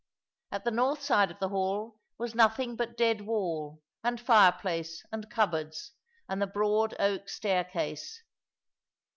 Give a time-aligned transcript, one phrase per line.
[0.51, 5.29] At the north side of the hall was nothing but dead wall, and fireplace, and
[5.29, 5.91] cupboards,
[6.27, 8.23] and the broad oak staircase.